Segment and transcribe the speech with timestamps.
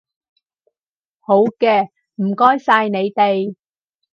[1.19, 3.53] 好嘅，唔該曬你哋